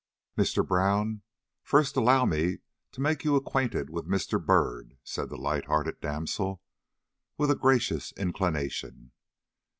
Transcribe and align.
"Mr. 0.35 0.67
Brown, 0.67 1.21
first 1.61 1.95
allow 1.95 2.25
me 2.25 2.57
to 2.91 3.01
make 3.01 3.23
you 3.23 3.35
acquainted 3.35 3.91
with 3.91 4.07
Mr. 4.07 4.43
Byrd," 4.43 4.97
said 5.03 5.29
the 5.29 5.37
light 5.37 5.65
hearted 5.65 6.01
damsel, 6.01 6.59
with 7.37 7.51
a 7.51 7.55
gracious 7.55 8.11
inclination. 8.13 9.11